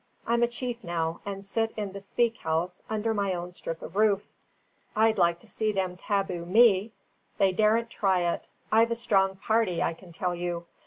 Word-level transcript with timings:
I'm 0.25 0.41
a 0.41 0.47
chief 0.47 0.83
now, 0.83 1.19
and 1.27 1.45
sit 1.45 1.73
in 1.77 1.91
the 1.91 2.01
speak 2.01 2.37
house 2.37 2.81
under 2.89 3.13
my 3.13 3.35
own 3.35 3.51
strip 3.51 3.83
of 3.83 3.95
roof. 3.95 4.27
I'd 4.95 5.19
like 5.19 5.39
to 5.41 5.47
see 5.47 5.71
them 5.71 5.95
taboo 5.95 6.43
ME! 6.43 6.91
They 7.37 7.51
daren't 7.51 7.91
try 7.91 8.21
it; 8.33 8.49
I've 8.71 8.89
a 8.89 8.95
strong 8.95 9.35
party, 9.35 9.83
I 9.83 9.93
can 9.93 10.11
tell 10.11 10.33
you. 10.33 10.65